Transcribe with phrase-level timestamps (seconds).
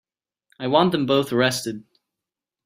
[0.59, 1.83] I want them both arrested.